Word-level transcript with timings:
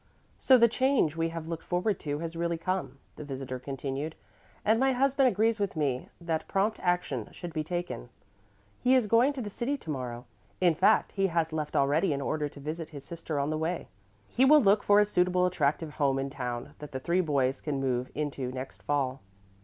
"So 0.39 0.57
the 0.57 0.67
change 0.67 1.15
we 1.15 1.29
have 1.29 1.47
looked 1.47 1.61
forward 1.63 1.99
to 1.99 2.17
has 2.25 2.35
really 2.35 2.57
come," 2.57 2.97
the 3.17 3.23
visitor 3.23 3.59
continued, 3.59 4.15
"and 4.65 4.79
my 4.79 4.93
husband 4.93 5.29
agrees 5.29 5.59
with 5.59 5.75
me 5.75 6.09
that 6.19 6.47
prompt 6.47 6.79
action 6.79 7.29
should 7.31 7.53
be 7.53 7.63
taken. 7.63 8.09
He 8.79 8.95
is 8.95 9.05
going 9.05 9.31
to 9.33 9.43
the 9.43 9.49
city 9.51 9.77
to 9.77 9.91
morrow; 9.91 10.25
in 10.59 10.73
fact, 10.73 11.11
he 11.11 11.27
has 11.27 11.53
left 11.53 11.75
already 11.75 12.13
in 12.13 12.19
order 12.19 12.49
to 12.49 12.59
visit 12.59 12.89
his 12.89 13.05
sister 13.05 13.37
on 13.37 13.51
the 13.51 13.59
way. 13.59 13.89
He 14.27 14.43
will 14.43 14.59
look 14.61 14.81
for 14.81 14.99
a 14.99 15.05
suitable, 15.05 15.45
attractive 15.45 15.91
home 15.91 16.17
in 16.17 16.31
town 16.31 16.73
that 16.79 16.93
the 16.93 16.99
three 16.99 17.21
boys 17.21 17.61
can 17.61 17.79
move 17.79 18.09
into 18.15 18.51
next 18.51 18.81
fall." 18.81 19.21